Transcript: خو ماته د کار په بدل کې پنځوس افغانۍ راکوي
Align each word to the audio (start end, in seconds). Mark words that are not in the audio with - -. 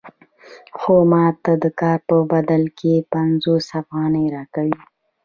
خو 0.77 0.93
ماته 1.11 1.53
د 1.63 1.65
کار 1.79 1.99
په 2.07 2.15
بدل 2.31 2.63
کې 2.79 2.93
پنځوس 3.13 3.65
افغانۍ 3.81 4.25
راکوي 4.35 4.79